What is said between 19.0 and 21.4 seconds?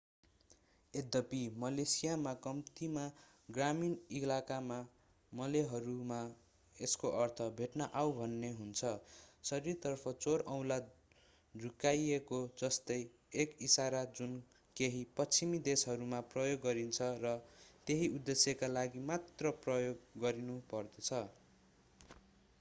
मात्र प्रयोग गरिनुपर्दछ